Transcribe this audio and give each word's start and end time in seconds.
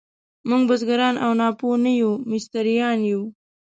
موږ 0.49 0.61
بزګران 0.69 1.15
او 1.25 1.31
ناپوه 1.39 1.75
نه 1.83 1.91
یو، 2.01 2.11
مستریان 2.31 2.99
یو. 3.11 3.21